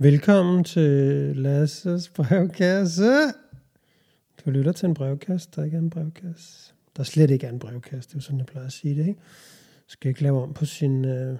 Velkommen 0.00 0.64
til 0.64 0.92
Lasses 1.36 2.08
brevkasse. 2.08 3.12
Du 4.44 4.50
lytter 4.50 4.72
til 4.72 4.86
en 4.86 4.94
brevkasse, 4.94 5.48
der 5.56 5.64
ikke 5.64 5.76
er 5.76 5.80
en 5.80 5.90
brevkasse. 5.90 6.74
Der 6.96 7.02
slet 7.02 7.30
ikke 7.30 7.46
er 7.46 7.50
en 7.50 7.58
brevkasse, 7.58 8.08
det 8.08 8.14
er 8.14 8.18
jo 8.18 8.20
sådan, 8.20 8.38
jeg 8.38 8.46
plejer 8.46 8.66
at 8.66 8.72
sige 8.72 8.96
det, 8.96 9.08
ikke? 9.08 9.20
Skal 9.86 10.08
ikke 10.08 10.22
lave 10.22 10.42
om 10.42 10.54
på 10.54 10.64
sin 10.64 11.04
uh, 11.04 11.10
øh, 11.10 11.36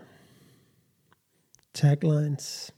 taglines. 1.75 2.75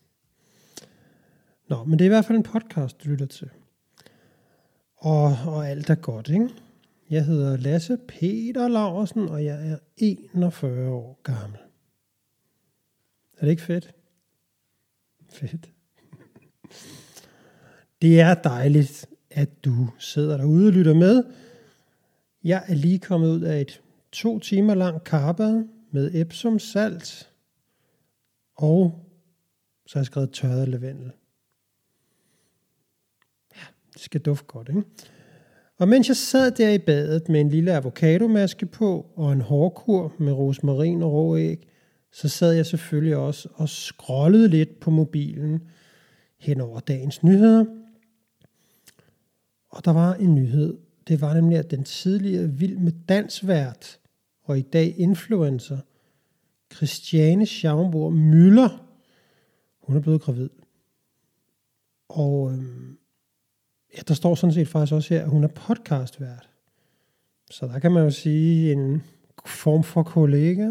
Nå, 1.69 1.85
men 1.85 1.99
det 1.99 2.05
er 2.05 2.07
i 2.07 2.15
hvert 2.15 2.25
fald 2.25 2.39
en 2.39 2.45
podcast, 2.45 3.05
du 3.05 3.09
lytter 3.09 3.27
til. 3.27 3.51
Og, 4.97 5.37
og 5.47 5.69
alt 5.69 5.91
er 5.91 5.95
godt, 5.95 6.29
ikke? 6.29 6.49
Jeg 7.11 7.25
hedder 7.25 7.57
Lasse 7.57 7.99
Peter 8.09 8.69
Larsen, 8.69 9.29
og 9.29 9.45
jeg 9.45 9.69
er 9.69 9.79
41 9.97 10.91
år 10.91 11.21
gammel. 11.23 11.59
Er 13.39 13.45
det 13.45 13.51
ikke 13.51 13.63
fedt? 13.63 13.95
Fedt. 15.31 15.71
Det 18.03 18.21
er 18.21 18.35
dejligt, 18.35 19.07
at 19.31 19.65
du 19.65 19.89
sidder 19.99 20.37
derude 20.37 20.67
og 20.67 20.73
lytter 20.73 20.95
med. 20.95 21.25
Jeg 22.45 22.65
er 22.69 22.75
lige 22.75 22.99
kommet 22.99 23.29
ud 23.29 23.41
af 23.41 23.61
et 23.61 23.83
to 24.13 24.39
timer 24.39 24.75
langt 24.75 25.05
karbad 25.05 25.65
med 25.91 26.15
Epsom 26.15 26.59
salt, 26.59 27.31
og 28.55 29.07
så 29.87 29.99
har 29.99 30.01
jeg 30.01 30.07
skrevet 30.07 30.33
tørret 30.33 30.69
lavendel. 30.69 31.13
Ja, 33.57 33.63
det 33.93 34.01
skal 34.01 34.21
dufte 34.21 34.47
godt, 34.47 34.69
ikke? 34.69 34.83
Og 35.79 35.89
mens 35.89 36.09
jeg 36.09 36.17
sad 36.17 36.51
der 36.51 36.71
i 36.71 36.79
badet 36.79 37.29
med 37.29 37.41
en 37.41 37.49
lille 37.49 37.73
avocadomaske 37.73 38.67
på 38.67 39.07
og 39.17 39.33
en 39.33 39.41
hårkur 39.41 40.15
med 40.19 40.33
rosmarin 40.33 41.03
og 41.03 41.13
råæg, 41.13 41.70
så 42.13 42.29
sad 42.29 42.53
jeg 42.53 42.67
selvfølgelig 42.67 43.17
også 43.17 43.49
og 43.55 43.69
scrollede 43.69 44.49
lidt 44.49 44.81
på 44.81 44.91
mobilen 44.91 45.63
hen 46.39 46.61
over 46.61 46.81
dagens 46.81 47.23
nyheder. 47.23 47.65
Og 49.71 49.85
der 49.85 49.91
var 49.91 50.15
en 50.15 50.35
nyhed. 50.35 50.79
Det 51.09 51.21
var 51.21 51.35
nemlig, 51.35 51.59
at 51.59 51.71
den 51.71 51.85
tidligere 51.85 52.51
vild 52.51 52.79
med 52.79 52.93
dansvært 53.09 53.99
og 54.43 54.59
i 54.59 54.63
dag 54.63 54.95
influencer, 54.99 55.79
Christiane 56.75 57.47
Schaumburg 57.47 58.13
Møller, 58.13 58.87
hun 59.83 59.97
er 59.97 60.01
blevet 60.01 60.21
gravid. 60.21 60.51
Og 62.09 62.53
øhm, 62.53 62.99
ja, 63.97 64.01
der 64.09 64.15
står 64.15 64.35
sådan 64.35 64.55
set 64.55 64.69
faktisk 64.69 64.93
også 64.95 65.15
her, 65.15 65.23
at 65.23 65.31
hun 65.31 65.45
er 65.45 65.49
podcastvært. 65.49 66.49
Så 67.51 67.67
der 67.67 67.79
kan 67.79 67.93
man 67.93 68.05
jo 68.05 68.11
sige 68.11 68.73
en 68.73 69.03
form 69.47 69.83
for 69.83 70.03
kollega. 70.03 70.71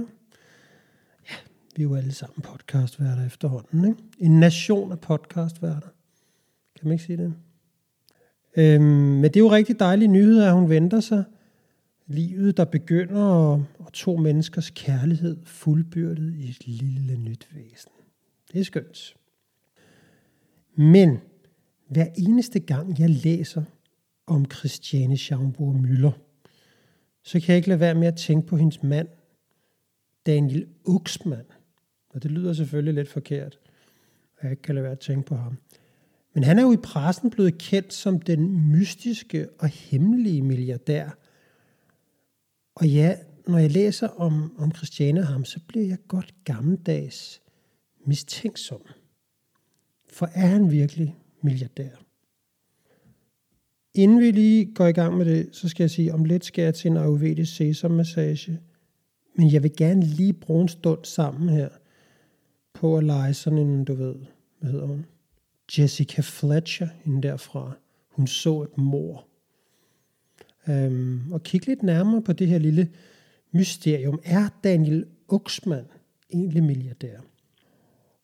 Vi 1.79 1.83
er 1.83 1.87
jo 1.87 1.95
alle 1.95 2.11
sammen 2.11 2.41
podcastværter 2.41 3.25
efterhånden. 3.25 3.85
Ikke? 3.85 4.03
En 4.17 4.39
nation 4.39 4.91
af 4.91 4.99
podcastværter. 4.99 5.87
Kan 6.75 6.87
man 6.87 6.91
ikke 6.91 7.03
sige 7.03 7.17
det? 7.17 7.33
Øhm, 8.57 8.83
men 8.83 9.23
det 9.23 9.35
er 9.35 9.39
jo 9.39 9.51
rigtig 9.51 9.79
dejlige 9.79 10.07
nyheder, 10.07 10.47
at 10.47 10.53
hun 10.53 10.69
venter 10.69 10.99
sig. 10.99 11.23
Livet, 12.07 12.57
der 12.57 12.65
begynder, 12.65 13.21
og, 13.21 13.65
og 13.79 13.93
to 13.93 14.17
menneskers 14.17 14.69
kærlighed 14.69 15.37
fuldbyrdet 15.45 16.35
i 16.35 16.49
et 16.49 16.67
lille 16.67 17.17
nyt 17.17 17.47
væsen. 17.51 17.91
Det 18.51 18.59
er 18.59 18.63
skønt. 18.63 19.15
Men 20.75 21.17
hver 21.87 22.07
eneste 22.17 22.59
gang, 22.59 22.99
jeg 22.99 23.09
læser 23.09 23.63
om 24.27 24.45
Christiane 24.51 25.17
Schaumburg 25.17 25.75
Müller, 25.75 26.11
så 27.23 27.39
kan 27.39 27.47
jeg 27.47 27.57
ikke 27.57 27.69
lade 27.69 27.79
være 27.79 27.95
med 27.95 28.07
at 28.07 28.15
tænke 28.15 28.47
på 28.47 28.57
hendes 28.57 28.83
mand, 28.83 29.07
Daniel 30.25 30.67
Uxmann. 30.85 31.45
Og 32.09 32.23
det 32.23 32.31
lyder 32.31 32.53
selvfølgelig 32.53 32.93
lidt 32.93 33.09
forkert, 33.09 33.59
og 34.37 34.43
jeg 34.43 34.51
ikke 34.51 34.61
kan 34.61 34.75
lade 34.75 34.83
være 34.83 34.91
at 34.91 34.99
tænke 34.99 35.25
på 35.25 35.35
ham. 35.35 35.57
Men 36.33 36.43
han 36.43 36.59
er 36.59 36.63
jo 36.63 36.71
i 36.71 36.77
pressen 36.77 37.29
blevet 37.29 37.57
kendt 37.57 37.93
som 37.93 38.21
den 38.21 38.71
mystiske 38.71 39.49
og 39.59 39.67
hemmelige 39.67 40.41
milliardær. 40.41 41.09
Og 42.75 42.89
ja, 42.89 43.15
når 43.47 43.57
jeg 43.57 43.71
læser 43.71 44.07
om, 44.07 44.55
om 44.57 44.75
Christiane 44.75 45.21
og 45.21 45.27
ham, 45.27 45.45
så 45.45 45.59
bliver 45.67 45.85
jeg 45.85 45.97
godt 46.07 46.33
gammeldags 46.43 47.41
mistænksom. 48.05 48.81
For 50.09 50.29
er 50.33 50.45
han 50.45 50.71
virkelig 50.71 51.15
milliardær? 51.41 51.89
Inden 53.93 54.19
vi 54.19 54.31
lige 54.31 54.73
går 54.73 54.87
i 54.87 54.91
gang 54.91 55.17
med 55.17 55.25
det, 55.25 55.49
så 55.51 55.69
skal 55.69 55.83
jeg 55.83 55.91
sige, 55.91 56.13
om 56.13 56.25
lidt 56.25 56.45
skal 56.45 56.63
jeg 56.63 56.75
til 56.75 56.91
en 56.91 56.97
ayurvedisk 56.97 57.55
sesam-massage. 57.55 58.59
Men 59.35 59.53
jeg 59.53 59.63
vil 59.63 59.75
gerne 59.77 60.05
lige 60.05 60.33
bruge 60.33 60.61
en 60.61 60.67
stund 60.67 61.05
sammen 61.05 61.49
her 61.49 61.69
på 62.73 62.97
at 62.97 63.03
lege 63.03 63.33
sådan 63.33 63.59
en, 63.59 63.85
du 63.85 63.93
ved, 63.93 64.15
hvad 64.59 64.71
hedder 64.71 64.85
hun? 64.85 65.05
Jessica 65.77 66.21
Fletcher, 66.21 66.87
hende 67.03 67.27
derfra. 67.27 67.71
Hun 68.09 68.27
så 68.27 68.61
et 68.61 68.77
mor. 68.77 69.27
Øhm, 70.69 71.31
og 71.31 71.43
kigge 71.43 71.67
lidt 71.67 71.83
nærmere 71.83 72.21
på 72.21 72.33
det 72.33 72.47
her 72.47 72.57
lille 72.57 72.89
mysterium. 73.51 74.19
Er 74.23 74.49
Daniel 74.63 75.05
Uxman 75.29 75.85
egentlig 76.33 76.63
milliardær? 76.63 77.19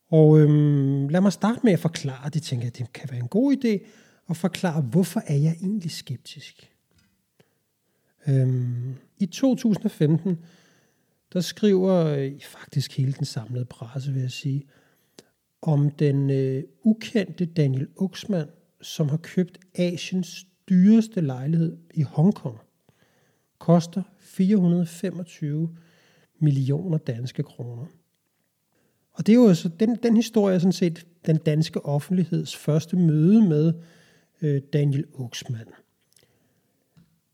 Og 0.10 0.40
øhm, 0.40 1.08
lad 1.08 1.22
mig 1.22 1.34
starte 1.34 1.60
med 1.64 1.74
at 1.74 1.80
forklare 1.80 2.30
det, 2.30 2.44
tænker 2.44 2.66
jeg, 2.66 2.78
det 2.78 2.94
kan 2.94 3.10
være 3.12 3.20
en 3.20 3.28
god 3.28 3.54
idé, 3.54 3.88
at 4.30 4.38
forklare, 4.38 4.82
hvorfor 4.82 5.22
er 5.28 5.36
jeg 5.36 5.56
egentlig 5.62 5.92
skeptisk. 5.92 6.72
Øhm, 8.28 8.96
I 9.18 9.26
2015, 9.26 10.38
der 11.36 11.42
skriver 11.42 12.06
øh, 12.06 12.42
faktisk 12.42 12.98
hele 12.98 13.14
den 13.14 13.26
samlede 13.26 13.66
presse, 13.66 14.12
vil 14.12 14.22
jeg 14.22 14.32
sige, 14.32 14.66
om 15.62 15.90
den 15.90 16.30
øh, 16.30 16.64
ukendte 16.84 17.46
Daniel 17.46 17.88
Uxman, 17.96 18.48
som 18.82 19.10
har 19.10 19.18
købt 19.18 19.60
Asiens 19.76 20.46
dyreste 20.70 21.22
lejlighed 21.22 21.78
i 21.94 22.02
Hongkong. 22.02 22.60
Koster 23.60 24.04
425 24.20 25.76
millioner 26.40 26.98
danske 26.98 27.44
kroner. 27.44 27.86
Og 29.12 29.28
det 29.28 29.34
er 29.34 29.38
jo 29.38 29.48
altså, 29.48 29.70
den, 29.80 29.96
den 30.04 30.16
historie 30.16 30.56
er 30.56 30.60
sådan 30.60 30.72
set 30.72 31.08
den 31.26 31.38
danske 31.38 31.86
offentligheds 31.86 32.56
første 32.56 32.96
møde 32.96 33.42
med 33.42 33.74
øh, 34.42 34.62
Daniel 34.74 35.06
Uxman. 35.14 35.68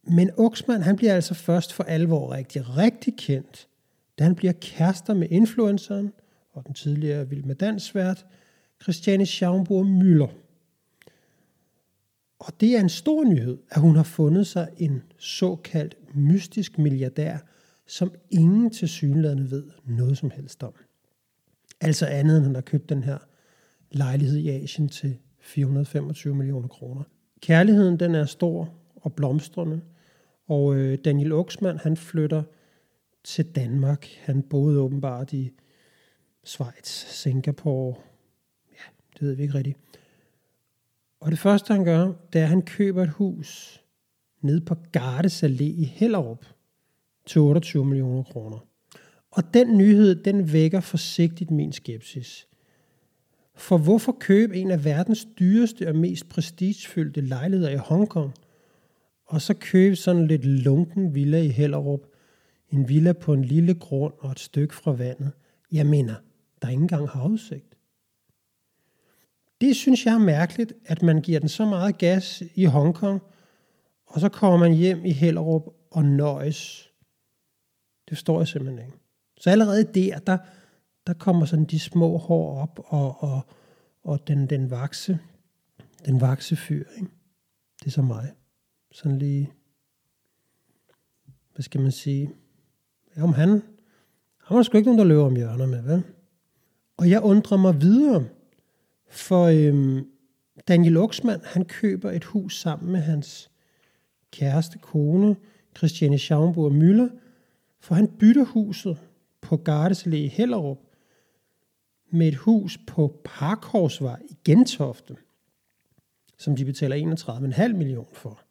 Men 0.04 0.32
Uxman, 0.38 0.82
han 0.82 0.96
bliver 0.96 1.16
altså 1.16 1.34
først 1.34 1.74
for 1.74 1.84
alvor 1.84 2.32
rigtig, 2.32 2.78
rigtig 2.78 3.18
kendt, 3.18 3.68
da 4.20 4.24
han 4.24 4.36
bliver 4.36 4.54
kærester 4.62 5.14
med 5.14 5.28
influenceren 5.30 6.14
og 6.52 6.66
den 6.66 6.74
tidligere 6.74 7.30
Vild 7.30 7.44
med 7.44 7.56
Dansvært, 7.56 8.26
Christiane 8.82 9.26
Schaumburg 9.26 9.86
Müller. 9.86 10.32
Og 12.40 12.54
det 12.60 12.76
er 12.76 12.80
en 12.80 12.90
stor 12.90 13.24
nyhed, 13.24 13.58
at 13.70 13.82
hun 13.82 13.96
har 13.96 14.04
fundet 14.04 14.48
sig 14.48 14.70
en 14.78 15.04
såkaldt 15.18 16.16
mystisk 16.16 16.78
milliardær, 16.78 17.38
som 17.88 18.12
ingen 18.30 18.70
til 18.70 18.90
synlædende 18.90 19.52
ved 19.52 19.64
noget 19.86 20.18
som 20.18 20.32
helst 20.32 20.64
om. 20.64 20.74
Altså 21.82 22.06
andet 22.06 22.38
end 22.38 22.46
han 22.46 22.56
har 22.56 22.62
købt 22.62 22.90
den 22.90 23.04
her 23.04 23.18
lejlighed 23.92 24.38
i 24.38 24.50
Asien 24.50 24.90
til 24.90 25.18
425 25.40 26.36
millioner 26.36 26.68
kroner. 26.68 27.04
Kærligheden 27.42 28.00
den 28.00 28.16
er 28.16 28.26
stor 28.26 28.74
og 28.96 29.14
blomstrende, 29.14 29.82
og 30.48 30.76
øh, 30.76 30.98
Daniel 31.06 31.32
Oksmann 31.32 31.80
han 31.80 31.98
flytter 31.98 32.44
til 33.24 33.56
Danmark. 33.56 34.08
Han 34.20 34.44
boede 34.44 34.80
åbenbart 34.80 35.34
i 35.34 35.52
Schweiz, 36.44 36.88
Singapore, 37.08 37.96
ja, 38.72 38.84
det 39.14 39.22
ved 39.22 39.36
vi 39.36 39.44
ikke 39.44 39.54
rigtigt. 39.54 39.78
Og 41.20 41.32
det 41.32 41.40
første 41.40 41.74
han 41.74 41.86
gør, 41.86 42.12
det 42.34 42.40
er, 42.40 42.44
at 42.44 42.50
han 42.50 42.62
køber 42.62 43.04
et 43.04 43.10
hus 43.10 43.82
nede 44.42 44.62
på 44.62 44.76
Gardes 44.92 45.44
Allé 45.44 45.64
i 45.64 45.84
Hellerup 45.84 46.46
til 47.26 47.42
28 47.42 47.86
millioner 47.86 48.24
kroner. 48.24 48.68
Og 49.32 49.54
den 49.54 49.78
nyhed, 49.78 50.16
den 50.24 50.54
vækker 50.54 50.80
forsigtigt 50.80 51.52
min 51.52 51.72
skepsis. 51.72 52.48
For 53.56 53.78
hvorfor 53.78 54.18
købe 54.20 54.58
en 54.58 54.72
af 54.72 54.86
verdens 54.86 55.28
dyreste 55.40 55.88
og 55.88 55.96
mest 55.96 56.30
prestigefyldte 56.30 57.22
lejligheder 57.22 57.72
i 57.72 57.78
Hongkong, 57.78 58.34
og 59.26 59.42
så 59.42 59.54
købe 59.54 59.96
sådan 59.96 60.28
lidt 60.28 60.46
lunken 60.46 61.16
villa 61.16 61.42
i 61.42 61.48
Hellerup, 61.48 62.11
en 62.72 62.90
villa 62.90 63.14
på 63.14 63.34
en 63.34 63.46
lille 63.46 63.74
grund 63.74 64.14
og 64.20 64.32
et 64.32 64.40
stykke 64.40 64.76
fra 64.76 64.92
vandet? 64.92 65.32
Jeg 65.72 65.86
mener, 65.86 66.16
der 66.62 66.68
er 66.68 66.72
ikke 66.72 66.82
engang 66.82 67.10
havudsigt. 67.10 67.78
Det 69.62 69.76
synes 69.76 70.06
jeg 70.06 70.14
er 70.14 70.20
mærkeligt, 70.20 70.74
at 70.86 71.02
man 71.02 71.22
giver 71.22 71.40
den 71.40 71.50
så 71.50 71.66
meget 71.66 71.98
gas 71.98 72.44
i 72.56 72.66
Hongkong, 72.66 73.22
og 74.06 74.22
så 74.22 74.30
kommer 74.30 74.58
man 74.58 74.74
hjem 74.74 75.06
i 75.06 75.12
Hellerup 75.12 75.64
og 75.92 76.06
nøjes. 76.06 76.92
Det 78.10 78.18
forstår 78.18 78.40
jeg 78.40 78.48
simpelthen 78.48 78.86
ikke. 78.86 78.98
Så 79.38 79.50
allerede 79.50 79.84
der, 79.84 80.20
der, 80.20 80.38
der 81.08 81.14
kommer 81.14 81.46
sådan 81.46 81.66
de 81.66 81.80
små 81.80 82.18
hår 82.18 82.62
op, 82.62 82.80
og, 82.86 83.24
og, 83.24 83.42
og 84.04 84.28
den, 84.28 84.50
den 84.50 84.72
vakse, 84.72 85.20
den 86.06 86.22
vakse 86.22 86.56
fyr, 86.56 86.86
ikke? 86.96 87.12
Det 87.80 87.88
er 87.88 87.92
så 87.92 88.02
mig. 88.02 88.32
Sådan 88.92 89.18
lige, 89.18 89.52
hvad 91.54 91.64
skal 91.64 91.82
man 91.82 91.92
sige? 91.92 92.30
Om 93.18 93.34
han, 93.34 93.50
han 94.44 94.58
var 94.58 94.64
sgu 94.64 94.78
ikke 94.78 94.88
nogen, 94.88 95.00
der 95.00 95.06
løber 95.06 95.26
om 95.26 95.36
hjørner 95.36 95.66
med, 95.66 95.82
hvad? 95.82 96.02
Og 96.98 97.10
jeg 97.10 97.22
undrer 97.22 97.58
mig 97.58 97.82
videre, 97.82 98.26
For 99.12 99.46
øhm, 99.46 100.08
Daniel 100.68 100.98
Oxman, 100.98 101.42
han 101.44 101.66
køber 101.66 102.12
et 102.12 102.24
hus 102.24 102.60
sammen 102.60 102.92
med 102.92 103.00
hans 103.00 103.52
kæreste 104.32 104.78
kone, 104.78 105.36
Christiane 105.78 106.18
Schaumburg 106.18 106.72
Møller, 106.72 107.10
for 107.80 107.96
han 107.96 108.08
bytter 108.08 108.46
huset 108.46 108.98
på 109.42 109.64
Gardesallé 109.70 110.16
i 110.16 110.28
Hellerup 110.28 110.78
med 112.10 112.28
et 112.28 112.36
hus 112.36 112.78
på 112.88 113.22
Parkhorsvej 113.24 114.22
i 114.30 114.38
Gentofte, 114.46 115.16
som 116.38 116.56
de 116.56 116.66
betaler 116.66 116.96
31,5 117.68 117.74
millioner 117.74 118.14
for. 118.14 118.42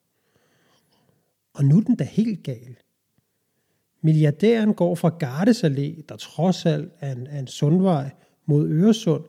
Og 1.52 1.64
nu 1.64 1.78
er 1.78 1.82
den 1.82 1.96
da 1.96 2.04
helt 2.04 2.42
gal. 2.42 2.76
Milliardæren 4.02 4.74
går 4.74 4.94
fra 4.94 5.08
Gardes 5.08 5.64
Allé, 5.64 6.02
der 6.08 6.16
trods 6.16 6.66
alt 6.66 6.92
er 7.00 7.12
en, 7.12 7.26
er 7.26 7.38
en 7.38 7.46
sundvej 7.46 8.10
mod 8.46 8.68
Øresund, 8.68 9.24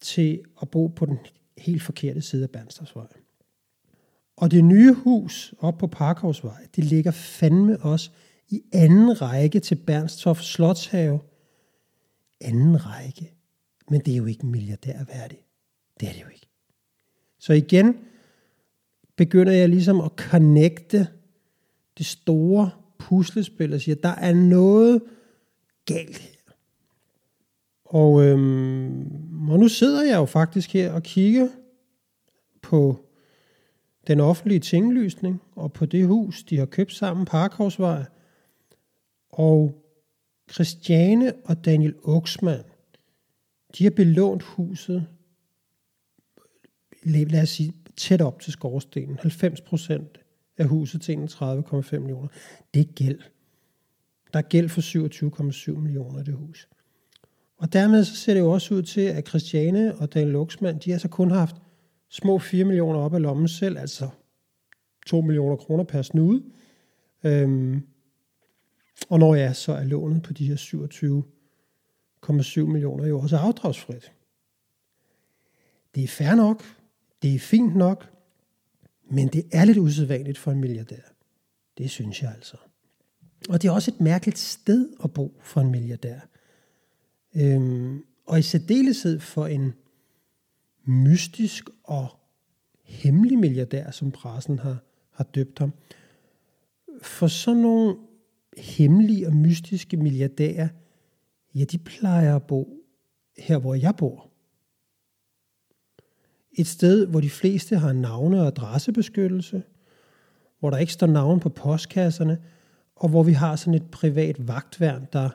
til 0.00 0.42
at 0.62 0.70
bo 0.70 0.86
på 0.86 1.06
den 1.06 1.18
helt 1.58 1.82
forkerte 1.82 2.20
side 2.20 2.42
af 2.42 2.50
Bernstofsvej. 2.50 3.06
Og 4.36 4.50
det 4.50 4.64
nye 4.64 4.92
hus 4.92 5.54
op 5.58 5.78
på 5.78 5.86
Parkhavsvej, 5.86 6.66
det 6.76 6.84
ligger 6.84 7.10
fandme 7.10 7.80
også 7.80 8.10
i 8.48 8.62
anden 8.72 9.22
række 9.22 9.60
til 9.60 9.74
Bernstof 9.74 10.40
Slotshave. 10.40 11.20
Anden 12.40 12.86
række. 12.86 13.32
Men 13.90 14.00
det 14.00 14.12
er 14.12 14.16
jo 14.16 14.26
ikke 14.26 14.44
en 14.44 14.50
milliardær 14.50 15.04
værdig. 15.04 15.38
Det 16.00 16.08
er 16.08 16.12
det 16.12 16.22
jo 16.22 16.28
ikke. 16.28 16.46
Så 17.38 17.52
igen 17.52 17.96
begynder 19.16 19.52
jeg 19.52 19.68
ligesom 19.68 20.00
at 20.00 20.10
connecte 20.16 21.08
det 21.98 22.06
store 22.06 22.70
puslespil 22.98 23.74
og 23.74 23.80
siger, 23.80 23.94
der 23.94 24.08
er 24.08 24.34
noget 24.34 25.02
galt 25.84 26.18
her. 26.18 26.52
Og, 27.84 28.24
øhm, 28.24 29.50
og 29.50 29.58
nu 29.58 29.68
sidder 29.68 30.02
jeg 30.02 30.16
jo 30.16 30.24
faktisk 30.24 30.72
her 30.72 30.92
og 30.92 31.02
kigger 31.02 31.48
på 32.62 33.00
den 34.06 34.20
offentlige 34.20 34.60
tinglysning 34.60 35.42
og 35.54 35.72
på 35.72 35.86
det 35.86 36.06
hus, 36.06 36.42
de 36.42 36.58
har 36.58 36.66
købt 36.66 36.92
sammen, 36.92 37.26
Parkhavsvej. 37.26 38.04
Og 39.30 39.84
Christiane 40.52 41.32
og 41.44 41.64
Daniel 41.64 41.94
Oxman, 42.04 42.62
de 43.78 43.84
har 43.84 43.90
belånt 43.90 44.42
huset, 44.42 45.06
lad 47.04 47.42
os 47.42 47.48
sige, 47.48 47.72
tæt 47.96 48.20
op 48.20 48.40
til 48.40 48.52
skorstenen. 48.52 49.18
90 49.18 49.60
procent 49.60 50.20
af 50.58 50.68
huset 50.68 51.02
til 51.02 51.12
31,5 51.12 51.98
millioner. 51.98 52.28
Det 52.74 52.80
er 52.80 52.92
gæld. 52.92 53.20
Der 54.32 54.38
er 54.38 54.42
gæld 54.42 54.68
for 54.68 54.80
27,7 55.70 55.78
millioner 55.78 56.20
i 56.20 56.24
det 56.24 56.34
hus. 56.34 56.68
Og 57.58 57.72
dermed 57.72 58.04
så 58.04 58.16
ser 58.16 58.34
det 58.34 58.40
jo 58.40 58.50
også 58.50 58.74
ud 58.74 58.82
til, 58.82 59.00
at 59.00 59.28
Christiane 59.28 59.96
og 59.96 60.14
Dan 60.14 60.28
Luxman, 60.28 60.78
de 60.78 60.90
har 60.90 60.98
så 60.98 61.08
kun 61.08 61.30
haft 61.30 61.56
små 62.08 62.38
4 62.38 62.64
millioner 62.64 62.98
op 62.98 63.14
af 63.14 63.22
lommen 63.22 63.48
selv, 63.48 63.78
altså 63.78 64.08
2 65.06 65.20
millioner 65.20 65.56
kroner 65.56 65.84
per 65.84 66.02
snude. 66.02 66.42
Øhm, 67.24 67.86
og 69.08 69.18
når 69.18 69.34
jeg 69.34 69.56
så 69.56 69.72
er 69.72 69.84
lånet 69.84 70.22
på 70.22 70.32
de 70.32 70.46
her 70.46 70.56
27,7 70.56 72.60
millioner, 72.60 73.06
jo 73.06 73.20
også 73.20 73.36
afdragsfrit. 73.36 74.12
Det 75.94 76.04
er 76.04 76.08
fair 76.08 76.34
nok, 76.34 76.62
det 77.22 77.34
er 77.34 77.38
fint 77.38 77.76
nok, 77.76 78.17
men 79.10 79.28
det 79.28 79.44
er 79.52 79.64
lidt 79.64 79.78
usædvanligt 79.78 80.38
for 80.38 80.52
en 80.52 80.60
milliardær. 80.60 81.02
Det 81.78 81.90
synes 81.90 82.22
jeg 82.22 82.32
altså. 82.34 82.56
Og 83.48 83.62
det 83.62 83.68
er 83.68 83.72
også 83.72 83.90
et 83.90 84.00
mærkeligt 84.00 84.38
sted 84.38 84.88
at 85.04 85.12
bo 85.12 85.40
for 85.42 85.60
en 85.60 85.70
milliardær. 85.70 86.20
Øhm, 87.34 88.04
og 88.26 88.38
i 88.38 88.42
særdeleshed 88.42 89.20
for 89.20 89.46
en 89.46 89.72
mystisk 90.84 91.70
og 91.84 92.08
hemmelig 92.82 93.38
milliardær, 93.38 93.90
som 93.90 94.10
pressen 94.10 94.58
har, 94.58 94.82
har 95.10 95.24
døbt 95.24 95.58
ham. 95.58 95.72
For 97.02 97.26
sådan 97.26 97.62
nogle 97.62 97.96
hemmelige 98.56 99.26
og 99.26 99.36
mystiske 99.36 99.96
milliardærer, 99.96 100.68
ja, 101.54 101.64
de 101.64 101.78
plejer 101.78 102.36
at 102.36 102.42
bo 102.42 102.84
her, 103.38 103.58
hvor 103.58 103.74
jeg 103.74 103.96
bor. 103.96 104.27
Et 106.52 106.66
sted, 106.66 107.06
hvor 107.06 107.20
de 107.20 107.30
fleste 107.30 107.76
har 107.76 107.92
navne- 107.92 108.40
og 108.40 108.46
adressebeskyttelse, 108.46 109.62
hvor 110.58 110.70
der 110.70 110.78
ikke 110.78 110.92
står 110.92 111.06
navn 111.06 111.40
på 111.40 111.48
postkasserne, 111.48 112.38
og 112.96 113.08
hvor 113.08 113.22
vi 113.22 113.32
har 113.32 113.56
sådan 113.56 113.74
et 113.74 113.90
privat 113.90 114.48
vagtværn, 114.48 115.08
der, 115.12 115.30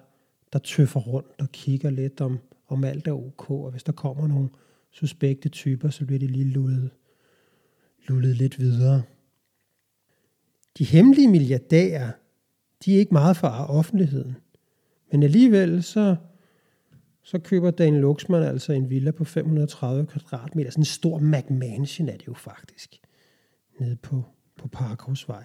der 0.53 0.59
tøffer 0.59 0.99
rundt 0.99 1.27
og 1.39 1.51
kigger 1.51 1.89
lidt 1.89 2.21
om, 2.21 2.39
om 2.67 2.83
alt 2.83 3.07
er 3.07 3.11
ok, 3.11 3.49
og 3.49 3.71
hvis 3.71 3.83
der 3.83 3.91
kommer 3.91 4.27
nogle 4.27 4.49
suspekte 4.91 5.49
typer, 5.49 5.89
så 5.89 6.05
bliver 6.05 6.19
de 6.19 6.27
lige 6.27 6.45
lullet, 6.45 6.89
lullet 8.07 8.35
lidt 8.35 8.59
videre. 8.59 9.01
De 10.77 10.83
hemmelige 10.83 11.27
milliardærer, 11.27 12.11
de 12.85 12.95
er 12.95 12.99
ikke 12.99 13.13
meget 13.13 13.37
for 13.37 13.47
offentligheden. 13.47 14.37
Men 15.11 15.23
alligevel 15.23 15.83
så 15.83 16.15
så 17.23 17.39
køber 17.39 17.71
Daniel 17.71 18.01
Luxman 18.01 18.43
altså 18.43 18.73
en 18.73 18.89
villa 18.89 19.11
på 19.11 19.23
530 19.23 20.05
kvadratmeter. 20.05 20.71
Sådan 20.71 20.81
en 20.81 20.85
stor 20.85 21.19
McMansion 21.19 22.09
er 22.09 22.17
det 22.17 22.27
jo 22.27 22.33
faktisk. 22.33 22.99
Nede 23.79 23.95
på, 23.95 24.23
på 24.57 24.67
Parkhusvej. 24.67 25.43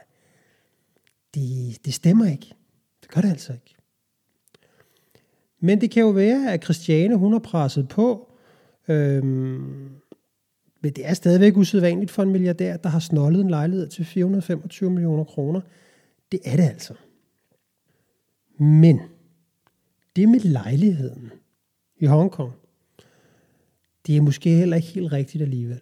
Det, 1.34 1.78
det 1.84 1.94
stemmer 1.94 2.26
ikke. 2.26 2.54
Det 3.02 3.10
gør 3.10 3.20
det 3.20 3.30
altså 3.30 3.52
ikke. 3.52 3.74
Men 5.60 5.80
det 5.80 5.90
kan 5.90 6.02
jo 6.02 6.08
være, 6.08 6.52
at 6.52 6.64
Christiane 6.64 7.16
hun 7.16 7.32
har 7.32 7.38
presset 7.38 7.88
på. 7.88 8.32
Øhm, 8.88 9.90
men 10.80 10.92
det 10.92 11.06
er 11.06 11.14
stadigvæk 11.14 11.56
usædvanligt 11.56 12.10
for 12.10 12.22
en 12.22 12.30
milliardær, 12.30 12.76
der 12.76 12.88
har 12.88 12.98
snollet 12.98 13.40
en 13.40 13.50
lejlighed 13.50 13.88
til 13.88 14.04
425 14.04 14.90
millioner 14.90 15.24
kroner. 15.24 15.60
Det 16.32 16.40
er 16.44 16.56
det 16.56 16.64
altså. 16.64 16.94
Men 18.58 19.00
det 20.16 20.28
med 20.28 20.40
lejligheden, 20.40 21.32
i 21.98 22.06
Hongkong. 22.06 22.52
Det 24.06 24.16
er 24.16 24.20
måske 24.20 24.50
heller 24.50 24.76
ikke 24.76 24.88
helt 24.88 25.12
rigtigt 25.12 25.42
alligevel. 25.42 25.80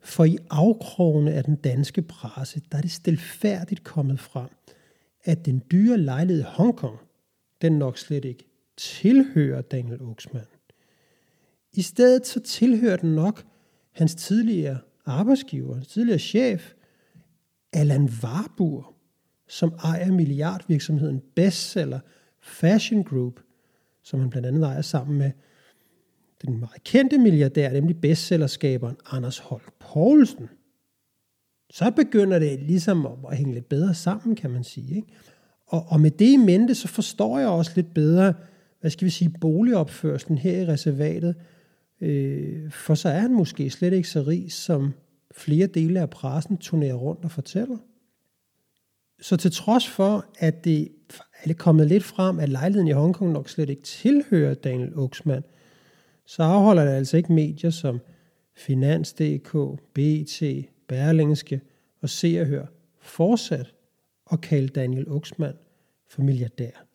For 0.00 0.24
i 0.24 0.38
afkrogene 0.50 1.32
af 1.32 1.44
den 1.44 1.56
danske 1.56 2.02
presse, 2.02 2.62
der 2.72 2.78
er 2.78 2.82
det 2.82 2.90
stilfærdigt 2.90 3.84
kommet 3.84 4.20
frem, 4.20 4.48
at 5.24 5.46
den 5.46 5.62
dyre 5.70 5.98
lejlighed 5.98 6.42
i 6.42 6.46
Hongkong, 6.48 6.98
den 7.62 7.72
nok 7.72 7.98
slet 7.98 8.24
ikke 8.24 8.44
tilhører 8.76 9.62
Daniel 9.62 10.02
Oxman. 10.02 10.46
I 11.72 11.82
stedet 11.82 12.26
så 12.26 12.40
tilhører 12.40 12.96
den 12.96 13.14
nok 13.14 13.44
hans 13.92 14.14
tidligere 14.14 14.78
arbejdsgiver, 15.06 15.74
hans 15.74 15.88
tidligere 15.88 16.18
chef, 16.18 16.72
Allan 17.72 18.10
Warburg, 18.22 18.94
som 19.48 19.74
ejer 19.82 20.12
milliardvirksomheden 20.12 21.22
Bestseller 21.34 22.00
Fashion 22.40 23.04
Group– 23.04 23.40
som 24.04 24.20
han 24.20 24.30
blandt 24.30 24.48
andet 24.48 24.64
ejer 24.64 24.82
sammen 24.82 25.18
med 25.18 25.30
den 26.42 26.60
meget 26.60 26.84
kendte 26.84 27.18
milliardær, 27.18 27.72
nemlig 27.72 28.00
bestsellerskaberen 28.00 28.96
Anders 29.10 29.38
Holk 29.38 29.72
Poulsen. 29.78 30.48
Så 31.70 31.90
begynder 31.96 32.38
det 32.38 32.62
ligesom 32.62 33.06
at 33.30 33.36
hænge 33.36 33.54
lidt 33.54 33.68
bedre 33.68 33.94
sammen, 33.94 34.36
kan 34.36 34.50
man 34.50 34.64
sige. 34.64 34.96
Ikke? 34.96 35.08
Og, 35.66 35.84
og 35.88 36.00
med 36.00 36.10
det 36.10 36.32
i 36.32 36.36
mente, 36.36 36.74
så 36.74 36.88
forstår 36.88 37.38
jeg 37.38 37.48
også 37.48 37.72
lidt 37.74 37.94
bedre, 37.94 38.34
hvad 38.80 38.90
skal 38.90 39.04
vi 39.04 39.10
sige, 39.10 39.34
boligopførselen 39.40 40.38
her 40.38 40.60
i 40.60 40.66
reservatet. 40.66 41.34
Øh, 42.00 42.70
for 42.70 42.94
så 42.94 43.08
er 43.08 43.18
han 43.18 43.32
måske 43.32 43.70
slet 43.70 43.92
ikke 43.92 44.08
så 44.08 44.22
rig, 44.22 44.52
som 44.52 44.92
flere 45.36 45.66
dele 45.66 46.00
af 46.00 46.10
pressen 46.10 46.56
turnerer 46.56 46.94
rundt 46.94 47.24
og 47.24 47.30
fortæller. 47.30 47.76
Så 49.24 49.36
til 49.36 49.52
trods 49.52 49.88
for, 49.88 50.26
at 50.38 50.64
det 50.64 50.88
er 51.42 51.48
det 51.48 51.58
kommet 51.58 51.86
lidt 51.86 52.04
frem, 52.04 52.38
at 52.38 52.48
lejligheden 52.48 52.88
i 52.88 52.92
Hongkong 52.92 53.32
nok 53.32 53.48
slet 53.48 53.70
ikke 53.70 53.82
tilhører 53.82 54.54
Daniel 54.54 54.98
Oxman, 54.98 55.44
så 56.26 56.42
afholder 56.42 56.84
det 56.84 56.92
altså 56.92 57.16
ikke 57.16 57.32
medier 57.32 57.70
som 57.70 58.00
Finans.dk, 58.56 59.80
BT, 59.94 60.42
Berlingske 60.88 61.60
og 62.00 62.10
Se 62.10 62.40
og 62.40 62.46
Hør 62.46 62.66
fortsat 63.00 63.74
at 64.32 64.40
kalde 64.40 64.68
Daniel 64.68 65.10
Oxman 65.10 65.54
for 66.08 66.22
milliardær. 66.22 66.86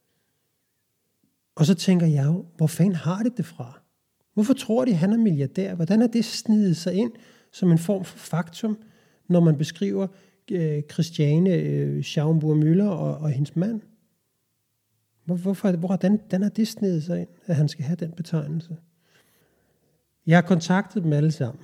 Og 1.56 1.66
så 1.66 1.74
tænker 1.74 2.08
jeg 2.08 2.26
jo, 2.26 2.46
hvor 2.58 2.68
fanden 2.68 2.96
har 2.96 3.24
det 3.24 3.38
det 3.38 3.46
fra? 3.46 3.80
Hvorfor 4.34 4.54
tror 4.54 4.86
de, 4.86 4.92
at 4.92 4.98
han 4.98 5.14
er 5.14 5.18
milliardær? 5.18 5.76
Hvordan 5.76 6.02
er 6.02 6.08
det 6.08 6.26
snidet 6.26 6.78
sig 6.78 6.94
ind 6.94 7.12
som 7.52 7.72
en 7.72 7.78
form 7.78 8.06
for 8.06 8.18
faktum, 8.18 8.78
når 9.28 9.40
man 9.40 9.58
beskriver 9.58 10.08
øh, 10.52 10.84
Christiane 10.92 11.54
øh, 11.54 12.04
Schaumburg 12.04 12.58
Møller 12.58 12.90
og, 12.90 13.18
og 13.18 13.30
hendes 13.30 13.56
mand? 13.56 13.82
Hvor, 15.26 15.36
hvorfor, 15.36 15.72
hvordan 15.72 16.20
den 16.32 16.44
er 16.44 16.50
det 16.50 16.68
snedet 16.68 17.04
sig 17.04 17.20
ind, 17.20 17.30
at 17.46 17.56
han 17.56 17.68
skal 17.68 17.86
have 17.86 17.96
den 17.96 18.12
betegnelse? 18.12 18.78
Jeg 20.26 20.38
har 20.38 20.42
kontaktet 20.42 21.04
dem 21.04 21.14
alle 21.14 21.32
sammen. 21.32 21.64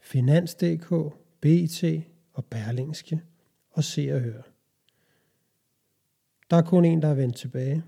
Finans.dk, 0.00 1.14
BT 1.40 1.84
og 2.32 2.44
Berlingske 2.44 3.22
og 3.70 3.84
Se 3.84 4.14
og 4.14 4.20
Høre. 4.20 4.42
Der 6.50 6.56
er 6.56 6.62
kun 6.62 6.84
en, 6.84 7.02
der 7.02 7.08
er 7.08 7.14
vendt 7.14 7.36
tilbage, 7.36 7.82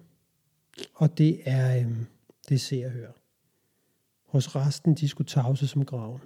og 0.95 1.19
det 1.19 1.41
er, 1.45 1.81
øhm, 1.81 2.07
det 2.49 2.61
Se 2.61 2.85
og 2.85 2.91
Høre. 2.91 3.13
hos 4.25 4.57
resten, 4.57 4.95
de 4.95 5.09
skulle 5.09 5.29
tavse 5.29 5.67
som 5.67 5.85
graven. 5.85 6.21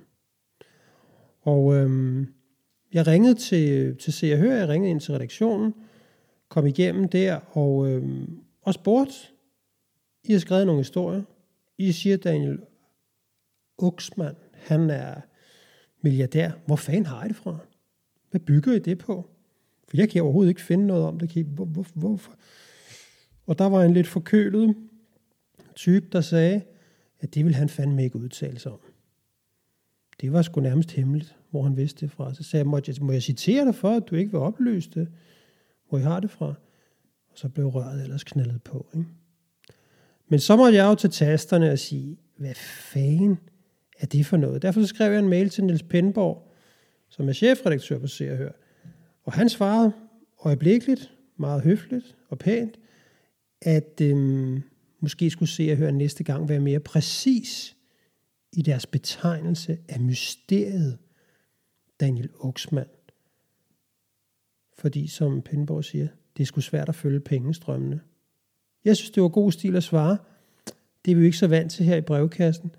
Og 1.40 1.74
øhm, 1.74 2.34
jeg 2.92 3.06
ringede 3.06 3.34
til, 3.34 3.96
til 3.96 4.12
Se 4.12 4.32
og 4.32 4.38
Hør, 4.38 4.54
jeg 4.54 4.68
ringede 4.68 4.90
ind 4.90 5.00
til 5.00 5.14
redaktionen, 5.14 5.74
kom 6.48 6.66
igennem 6.66 7.08
der 7.08 7.36
og, 7.36 7.88
øh, 7.90 8.28
og 8.62 8.74
spurgte, 8.74 9.14
I 10.24 10.32
har 10.32 10.38
skrevet 10.38 10.66
nogle 10.66 10.80
historier. 10.80 11.22
I 11.78 11.92
siger, 11.92 12.16
Daniel 12.16 12.58
Uxman, 13.78 14.34
han 14.52 14.90
er 14.90 15.20
milliardær. 16.00 16.50
Hvor 16.66 16.76
fanden 16.76 17.06
har 17.06 17.24
I 17.24 17.28
det 17.28 17.36
fra? 17.36 17.58
Hvad 18.30 18.40
bygger 18.40 18.72
I 18.72 18.78
det 18.78 18.98
på? 18.98 19.30
For 19.88 19.96
jeg 19.96 20.08
kan 20.08 20.22
overhovedet 20.22 20.48
ikke 20.48 20.60
finde 20.60 20.86
noget 20.86 21.04
om 21.04 21.18
det. 21.18 21.46
Hvor, 21.46 21.64
hvor, 21.64 21.86
hvorfor? 21.94 22.36
Og 23.46 23.58
der 23.58 23.64
var 23.64 23.84
en 23.84 23.92
lidt 23.92 24.06
forkølet 24.06 24.76
type, 25.74 26.06
der 26.12 26.20
sagde, 26.20 26.62
at 27.20 27.34
det 27.34 27.44
vil 27.44 27.54
han 27.54 27.68
fandme 27.68 28.04
ikke 28.04 28.16
udtale 28.16 28.58
sig 28.58 28.72
om. 28.72 28.80
Det 30.20 30.32
var 30.32 30.42
sgu 30.42 30.60
nærmest 30.60 30.92
hemmeligt, 30.92 31.36
hvor 31.50 31.62
han 31.62 31.76
vidste 31.76 32.00
det 32.00 32.12
fra. 32.12 32.34
Så 32.34 32.42
sagde 32.42 32.60
jeg, 32.60 32.66
må 32.66 32.80
jeg, 32.86 32.94
må 33.00 33.12
jeg 33.12 33.22
citere 33.22 33.64
dig 33.64 33.74
for, 33.74 33.90
at 33.90 34.02
du 34.10 34.14
ikke 34.14 34.30
vil 34.30 34.40
opløse 34.40 34.90
det, 34.90 35.08
hvor 35.88 35.98
I 35.98 36.02
har 36.02 36.20
det 36.20 36.30
fra? 36.30 36.46
Og 37.30 37.34
så 37.38 37.48
blev 37.48 37.66
røret 37.66 38.02
ellers 38.02 38.24
knaldet 38.24 38.62
på. 38.62 38.86
Ikke? 38.94 39.06
Men 40.28 40.40
så 40.40 40.56
måtte 40.56 40.78
jeg 40.78 40.84
jo 40.84 40.94
til 40.94 41.10
tasterne 41.10 41.70
og 41.72 41.78
sige, 41.78 42.18
hvad 42.36 42.54
fanden 42.54 43.38
er 43.98 44.06
det 44.06 44.26
for 44.26 44.36
noget? 44.36 44.62
Derfor 44.62 44.80
så 44.80 44.86
skrev 44.86 45.12
jeg 45.12 45.18
en 45.18 45.28
mail 45.28 45.50
til 45.50 45.64
Niels 45.64 45.82
Penborg, 45.82 46.52
som 47.08 47.28
er 47.28 47.32
chefredaktør 47.32 47.98
på 47.98 48.06
Se 48.06 48.30
og 48.30 48.36
Hør. 48.36 48.52
Og 49.24 49.32
han 49.32 49.48
svarede 49.48 49.92
øjeblikkeligt, 50.44 51.12
meget 51.36 51.62
høfligt 51.62 52.16
og 52.28 52.38
pænt, 52.38 52.78
at 53.62 54.00
øhm, 54.02 54.62
måske 55.00 55.30
skulle 55.30 55.48
Se 55.48 55.72
og 55.72 55.76
Hør 55.76 55.90
næste 55.90 56.24
gang 56.24 56.48
være 56.48 56.60
mere 56.60 56.80
præcis 56.80 57.76
i 58.52 58.62
deres 58.62 58.86
betegnelse 58.86 59.78
af 59.88 60.00
mysteriet 60.00 60.98
Daniel 62.00 62.30
Oxman. 62.40 62.86
Fordi, 64.78 65.06
som 65.06 65.42
Pindborg 65.42 65.84
siger, 65.84 66.08
det 66.36 66.42
er 66.42 66.46
sgu 66.46 66.60
svært 66.60 66.88
at 66.88 66.94
følge 66.94 67.20
pengestrømmene. 67.20 68.00
Jeg 68.84 68.96
synes, 68.96 69.10
det 69.10 69.22
var 69.22 69.28
god 69.28 69.52
stil 69.52 69.76
at 69.76 69.82
svare. 69.82 70.18
Det 71.04 71.10
er 71.10 71.14
vi 71.14 71.20
jo 71.20 71.26
ikke 71.26 71.38
så 71.38 71.46
vant 71.46 71.72
til 71.72 71.84
her 71.84 71.96
i 71.96 72.00
brevkassen. 72.00 72.70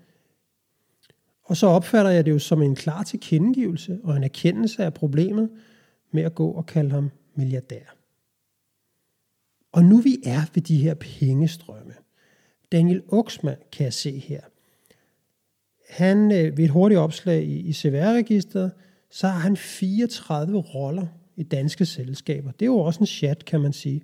Og 1.42 1.56
så 1.56 1.66
opfatter 1.66 2.10
jeg 2.10 2.24
det 2.24 2.30
jo 2.30 2.38
som 2.38 2.62
en 2.62 2.74
klar 2.74 3.02
tilkendegivelse 3.02 4.00
og 4.02 4.16
en 4.16 4.24
erkendelse 4.24 4.84
af 4.84 4.94
problemet 4.94 5.50
med 6.10 6.22
at 6.22 6.34
gå 6.34 6.50
og 6.50 6.66
kalde 6.66 6.90
ham 6.90 7.10
milliardær. 7.34 7.96
Og 9.72 9.84
nu 9.84 10.00
vi 10.00 10.22
er 10.24 10.40
ved 10.54 10.62
de 10.62 10.78
her 10.78 10.94
pengestrømme. 10.94 11.94
Daniel 12.72 13.02
Oxman 13.08 13.56
kan 13.72 13.84
jeg 13.84 13.92
se 13.92 14.18
her. 14.18 14.40
Han 15.90 16.32
øh, 16.32 16.56
ved 16.56 16.64
et 16.64 16.70
hurtigt 16.70 16.98
opslag 16.98 17.44
i, 17.44 17.60
i 17.60 17.72
CVR-registeret, 17.72 18.72
så 19.10 19.28
har 19.28 19.38
han 19.38 19.56
34 19.56 20.58
roller 20.58 21.06
i 21.36 21.42
danske 21.42 21.86
selskaber. 21.86 22.50
Det 22.50 22.62
er 22.62 22.66
jo 22.66 22.78
også 22.78 23.00
en 23.00 23.06
chat, 23.06 23.44
kan 23.44 23.60
man 23.60 23.72
sige. 23.72 24.02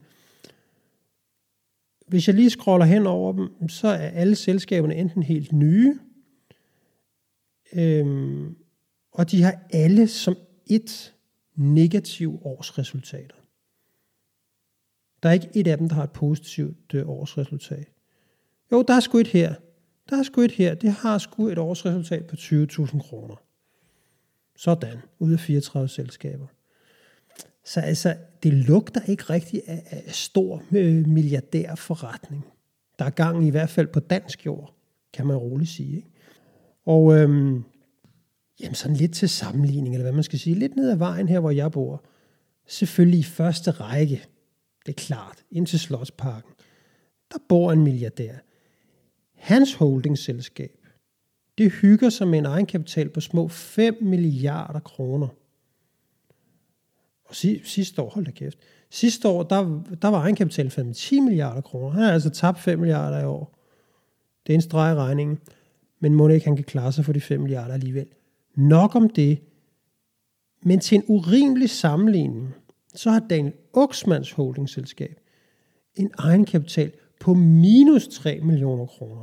Hvis 2.07 2.29
jeg 2.29 2.35
lige 2.35 2.51
scroller 2.51 2.87
hen 2.87 3.07
over 3.07 3.33
dem, 3.33 3.69
så 3.69 3.89
er 3.89 4.09
alle 4.09 4.35
selskaberne 4.35 4.95
enten 4.95 5.23
helt 5.23 5.53
nye, 5.53 5.99
øhm, 7.73 8.57
og 9.13 9.31
de 9.31 9.43
har 9.43 9.67
alle 9.73 10.09
som 10.09 10.37
et 10.67 11.15
negativ 11.55 12.41
årsresultater. 12.43 13.37
Der 15.23 15.29
er 15.29 15.33
ikke 15.33 15.51
et 15.55 15.67
af 15.67 15.79
dem, 15.79 15.89
der 15.89 15.95
har 15.95 16.05
et 16.05 16.11
positivt 16.11 16.95
øh, 16.95 17.09
årsresultat. 17.09 17.89
Jo, 18.73 18.83
der 18.83 18.95
er 18.95 19.01
sgu 19.01 19.19
et 19.19 19.27
her. 19.27 19.55
Der 20.11 20.19
er 20.19 20.23
sgu 20.23 20.41
et 20.41 20.53
her. 20.53 20.75
Det 20.75 20.93
har 20.93 21.19
sgu 21.19 21.49
et 21.49 21.59
årsresultat 21.59 22.27
på 22.27 22.37
20.000 22.37 23.09
kroner. 23.09 23.43
Sådan, 24.57 24.99
ud 25.19 25.33
af 25.33 25.41
34 25.41 25.89
selskaber. 25.89 26.47
Så 27.65 27.81
altså, 27.81 28.17
det 28.43 28.53
lugter 28.53 29.01
ikke 29.01 29.23
rigtig 29.23 29.63
af, 29.67 29.83
af 29.91 30.15
stor 30.15 30.63
øh, 30.73 31.09
milliardærforretning. 31.09 32.47
Der 32.99 33.05
er 33.05 33.11
gang 33.11 33.47
i 33.47 33.51
hvert 33.51 33.71
fald 33.71 33.87
på 33.87 34.01
dansk 34.01 34.47
jord, 34.47 34.75
kan 35.13 35.27
man 35.27 35.37
roligt 35.37 35.71
sige. 35.71 35.97
Ikke? 35.97 36.09
Og 36.85 37.17
øhm, 37.19 37.65
jamen 38.61 38.75
sådan 38.75 38.97
lidt 38.97 39.15
til 39.15 39.29
sammenligning, 39.29 39.95
eller 39.95 40.05
hvad 40.05 40.13
man 40.13 40.23
skal 40.23 40.39
sige, 40.39 40.59
lidt 40.59 40.77
ned 40.77 40.91
ad 40.91 40.97
vejen 40.97 41.29
her, 41.29 41.41
hvor 41.41 41.51
jeg 41.51 41.73
bor. 41.73 42.05
Selvfølgelig 42.67 43.21
i 43.21 43.23
første 43.23 43.71
række, 43.71 44.25
det 44.87 44.93
er 44.93 45.03
klart, 45.03 45.45
ind 45.51 45.67
til 45.67 45.81
Slottsparken. 45.81 46.51
Der 47.33 47.39
bor 47.49 47.73
en 47.73 47.85
milliardær. 47.85 48.35
Hans 49.37 49.75
holdingselskab, 49.75 50.79
det 51.59 51.73
hygger 51.73 52.11
sig 52.11 52.29
med 52.29 52.39
en 52.39 52.47
egenkapital 52.47 53.09
på 53.09 53.21
små 53.21 53.49
5 53.49 53.97
milliarder 54.01 54.81
kroner. 54.81 55.29
Og 57.25 57.35
sidste 57.65 58.03
år, 58.03 58.11
hold 58.11 58.25
da 58.25 58.31
kæft, 58.31 58.59
sidste 58.91 59.29
år, 59.29 59.43
der, 59.43 59.83
der 60.03 60.09
var 60.09 60.23
egenkapitalen 60.23 60.95
10 60.95 61.21
milliarder 61.21 61.61
kroner. 61.61 61.91
Han 61.91 62.03
har 62.03 62.13
altså 62.13 62.31
tabt 62.31 62.61
5 62.61 62.79
milliarder 62.79 63.21
i 63.21 63.25
år. 63.25 63.59
Det 64.47 64.53
er 64.53 64.55
en 64.55 64.63
streg 64.63 64.93
i 64.93 64.97
regningen. 64.97 65.39
Men 66.01 66.15
må 66.15 66.29
ikke, 66.29 66.47
han 66.47 66.57
kan 66.57 66.65
klare 66.65 66.93
sig 66.93 67.05
for 67.05 67.13
de 67.13 67.21
5 67.21 67.41
milliarder 67.41 67.75
alligevel. 67.75 68.07
Nok 68.55 68.95
om 68.95 69.09
det. 69.09 69.39
Men 70.63 70.81
til 70.81 70.97
en 70.97 71.05
urimelig 71.09 71.71
sammenligning, 71.71 72.55
så 72.95 73.11
har 73.11 73.21
Daniel 73.31 73.55
Oksmans 73.73 74.33
holdingselskab 74.33 75.21
en 75.95 76.11
egenkapital 76.19 76.93
på 77.21 77.35
minus 77.35 78.09
3 78.09 78.41
millioner 78.43 78.87
kroner. 78.87 79.23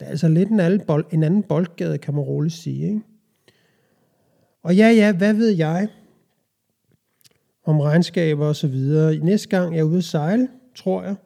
Det 0.00 0.06
er 0.06 0.10
altså 0.10 0.28
lidt 0.28 0.48
en, 0.48 0.60
anden, 0.60 0.80
bold, 0.86 1.04
en 1.12 1.22
anden 1.22 1.42
boldgade, 1.42 1.98
kan 1.98 2.14
man 2.14 2.22
roligt 2.22 2.54
sige. 2.54 2.86
Ikke? 2.86 3.00
Og 4.62 4.76
ja, 4.76 4.88
ja, 4.88 5.12
hvad 5.12 5.34
ved 5.34 5.48
jeg 5.48 5.88
om 7.64 7.80
regnskaber 7.80 8.46
og 8.46 8.56
så 8.56 8.68
videre. 8.68 9.18
Næste 9.18 9.48
gang 9.48 9.74
jeg 9.74 9.80
er 9.80 9.84
ude 9.84 9.98
at 9.98 10.04
sejle, 10.04 10.48
tror 10.74 11.02
jeg, 11.02 11.16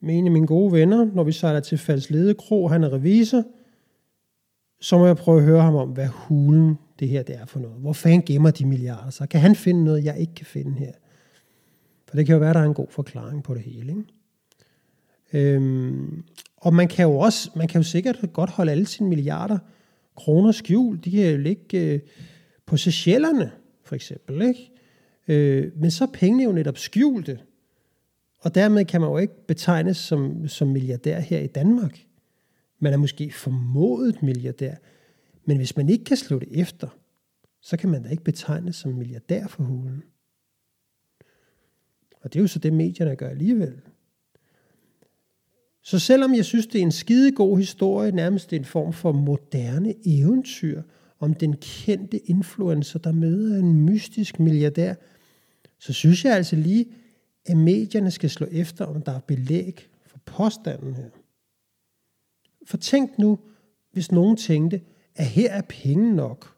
med 0.00 0.18
en 0.18 0.26
af 0.26 0.32
mine 0.32 0.46
gode 0.46 0.72
venner, 0.72 1.04
når 1.04 1.24
vi 1.24 1.32
sejler 1.32 1.60
til 1.60 1.78
Falslede 1.78 2.34
Kro, 2.34 2.68
han 2.68 2.84
er 2.84 2.92
revisor, 2.92 3.44
så 4.80 4.98
må 4.98 5.06
jeg 5.06 5.16
prøve 5.16 5.38
at 5.38 5.44
høre 5.44 5.62
ham 5.62 5.74
om, 5.74 5.88
hvad 5.88 6.06
hulen 6.06 6.78
det 6.98 7.08
her 7.08 7.22
det 7.22 7.36
er 7.36 7.46
for 7.46 7.60
noget. 7.60 7.76
Hvor 7.76 7.92
fanden 7.92 8.22
gemmer 8.22 8.50
de 8.50 8.66
milliarder 8.66 9.10
så? 9.10 9.26
Kan 9.26 9.40
han 9.40 9.56
finde 9.56 9.84
noget, 9.84 10.04
jeg 10.04 10.18
ikke 10.18 10.34
kan 10.34 10.46
finde 10.46 10.72
her? 10.72 10.92
For 12.08 12.16
det 12.16 12.26
kan 12.26 12.32
jo 12.32 12.38
være, 12.38 12.54
der 12.54 12.60
er 12.60 12.64
en 12.64 12.74
god 12.74 12.86
forklaring 12.90 13.42
på 13.42 13.54
det 13.54 13.62
hele. 13.62 13.88
Ikke? 13.88 14.04
Øhm, 15.32 16.24
og 16.56 16.74
man 16.74 16.88
kan 16.88 17.04
jo 17.04 17.18
også, 17.18 17.50
man 17.56 17.68
kan 17.68 17.80
jo 17.80 17.88
sikkert 17.88 18.24
godt 18.32 18.50
holde 18.50 18.72
alle 18.72 18.86
sine 18.86 19.08
milliarder 19.08 19.58
kroner 20.16 20.52
skjult. 20.52 21.04
De 21.04 21.10
kan 21.10 21.30
jo 21.30 21.38
ligge 21.38 21.78
øh, 21.78 22.00
på 22.66 22.76
Seychellerne, 22.76 23.52
for 23.84 23.94
eksempel. 23.94 24.42
Ikke? 24.42 24.70
Øh, 25.28 25.72
men 25.76 25.90
så 25.90 26.04
er 26.04 26.08
pengene 26.12 26.44
jo 26.44 26.52
netop 26.52 26.78
skjulte. 26.78 27.38
Og 28.38 28.54
dermed 28.54 28.84
kan 28.84 29.00
man 29.00 29.10
jo 29.10 29.18
ikke 29.18 29.46
betegnes 29.46 29.96
som, 29.96 30.48
som 30.48 30.68
milliardær 30.68 31.20
her 31.20 31.38
i 31.38 31.46
Danmark. 31.46 32.06
Man 32.78 32.92
er 32.92 32.96
måske 32.96 33.32
formodet 33.32 34.22
milliardær. 34.22 34.74
Men 35.44 35.56
hvis 35.56 35.76
man 35.76 35.88
ikke 35.88 36.04
kan 36.04 36.16
slå 36.16 36.38
det 36.38 36.48
efter, 36.50 36.88
så 37.60 37.76
kan 37.76 37.90
man 37.90 38.02
da 38.02 38.08
ikke 38.08 38.24
betegnes 38.24 38.76
som 38.76 38.92
milliardær 38.92 39.46
for 39.46 39.62
hulen. 39.62 40.02
Og 42.20 42.32
det 42.32 42.38
er 42.38 42.42
jo 42.42 42.46
så 42.46 42.58
det, 42.58 42.72
medierne 42.72 43.16
gør 43.16 43.28
alligevel. 43.28 43.80
Så 45.82 45.98
selvom 45.98 46.34
jeg 46.34 46.44
synes, 46.44 46.66
det 46.66 46.78
er 46.78 46.82
en 46.82 46.92
skide 46.92 47.32
god 47.32 47.58
historie, 47.58 48.12
nærmest 48.12 48.52
en 48.52 48.64
form 48.64 48.92
for 48.92 49.12
moderne 49.12 49.94
eventyr 50.06 50.82
om 51.20 51.34
den 51.34 51.56
kendte 51.56 52.18
influencer, 52.18 52.98
der 52.98 53.12
møder 53.12 53.58
en 53.58 53.80
mystisk 53.80 54.40
milliardær, 54.40 54.94
så 55.78 55.92
synes 55.92 56.24
jeg 56.24 56.36
altså 56.36 56.56
lige, 56.56 56.86
at 57.46 57.56
medierne 57.56 58.10
skal 58.10 58.30
slå 58.30 58.46
efter, 58.50 58.84
om 58.84 59.02
der 59.02 59.12
er 59.12 59.20
belæg 59.20 59.88
for 60.06 60.18
påstanden 60.24 60.94
her. 60.94 61.08
For 62.66 62.76
tænk 62.76 63.18
nu, 63.18 63.38
hvis 63.92 64.12
nogen 64.12 64.36
tænkte, 64.36 64.80
at 65.14 65.26
her 65.26 65.50
er 65.50 65.62
penge 65.68 66.14
nok. 66.14 66.56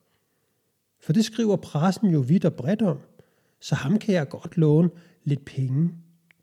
For 1.00 1.12
det 1.12 1.25
skriver 1.25 1.57
pressen 1.57 2.11
jo 2.11 2.21
vidt 2.21 2.45
og 2.45 2.54
bredt 2.54 2.83
om. 2.83 2.99
Så 3.61 3.75
ham 3.75 3.99
kan 3.99 4.14
jeg 4.14 4.28
godt 4.28 4.57
låne 4.57 4.90
lidt 5.25 5.45
penge 5.45 5.90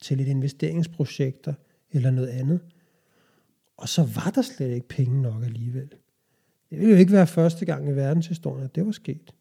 til 0.01 0.21
et 0.21 0.27
investeringsprojekter 0.27 1.53
eller 1.91 2.11
noget 2.11 2.27
andet. 2.27 2.59
Og 3.77 3.89
så 3.89 4.03
var 4.03 4.31
der 4.35 4.41
slet 4.41 4.69
ikke 4.69 4.87
penge 4.87 5.21
nok 5.21 5.43
alligevel. 5.43 5.89
Det 6.69 6.79
ville 6.79 6.93
jo 6.93 6.99
ikke 6.99 7.11
være 7.11 7.27
første 7.27 7.65
gang 7.65 7.89
i 7.89 7.91
verdenshistorien, 7.91 8.63
at 8.63 8.75
det 8.75 8.85
var 8.85 8.91
sket. 8.91 9.33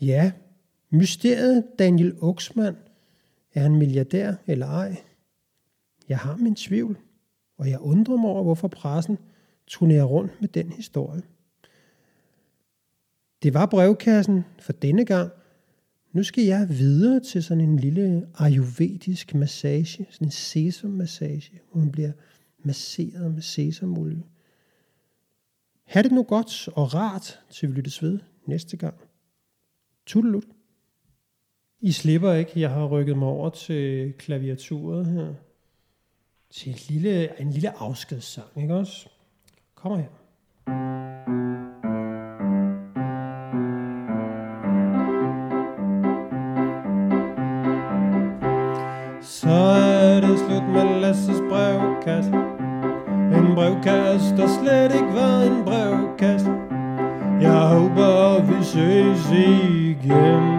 Ja, 0.00 0.32
mysteriet 0.90 1.64
Daniel 1.78 2.16
Oxman, 2.20 2.76
er 3.54 3.60
han 3.60 3.76
milliardær 3.76 4.34
eller 4.46 4.66
ej? 4.66 5.02
Jeg 6.08 6.18
har 6.18 6.36
min 6.36 6.54
tvivl, 6.54 6.98
og 7.58 7.70
jeg 7.70 7.80
undrer 7.80 8.16
mig 8.16 8.30
over, 8.30 8.42
hvorfor 8.42 8.68
pressen 8.68 9.18
turnerer 9.66 10.04
rundt 10.04 10.40
med 10.40 10.48
den 10.48 10.72
historie. 10.72 11.22
Det 13.42 13.54
var 13.54 13.66
brevkassen 13.66 14.44
for 14.60 14.72
denne 14.72 15.04
gang. 15.04 15.32
Nu 16.12 16.22
skal 16.22 16.44
jeg 16.44 16.68
videre 16.68 17.20
til 17.20 17.42
sådan 17.42 17.64
en 17.64 17.78
lille 17.78 18.28
ayurvedisk 18.34 19.34
massage, 19.34 20.06
sådan 20.10 20.26
en 20.28 20.30
sesammassage, 20.30 21.60
hvor 21.70 21.80
man 21.80 21.92
bliver 21.92 22.12
masseret 22.58 23.34
med 23.34 23.42
sesamolie. 23.42 24.22
Ha' 25.84 26.02
det 26.02 26.12
nu 26.12 26.22
godt 26.22 26.68
og 26.68 26.94
rart, 26.94 27.40
til 27.50 27.68
vi 27.68 27.74
lyttes 27.74 28.02
ved 28.02 28.18
næste 28.46 28.76
gang. 28.76 28.94
Tudelut. 30.06 30.44
I 31.80 31.92
slipper 31.92 32.32
ikke. 32.32 32.60
Jeg 32.60 32.70
har 32.70 32.86
rykket 32.86 33.18
mig 33.18 33.28
over 33.28 33.50
til 33.50 34.12
klaviaturet 34.12 35.06
her. 35.06 35.34
Til 36.50 36.72
en 36.72 36.78
lille, 36.88 37.40
en 37.40 37.50
lille 37.50 37.78
afskedssang, 37.78 38.48
ikke 38.56 38.74
også? 38.74 39.08
Kommer 39.74 39.98
her. 39.98 41.37
Er 50.58 50.66
med 50.72 51.00
Lasses 51.00 51.42
brevkasse. 51.50 52.32
En 53.36 53.54
brevkasse, 53.54 54.36
der 54.36 54.46
slet 54.46 54.94
ikke 54.94 55.14
var 55.14 55.42
en 55.42 55.64
brevkasse. 55.64 56.50
Jeg 57.40 57.52
håber, 57.52 58.42
vi 58.42 58.64
ses 58.64 59.30
igen. 59.32 60.57